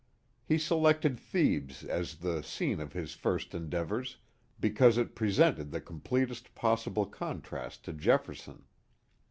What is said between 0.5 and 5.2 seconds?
selected Thebes as the scene of his first endeavors because it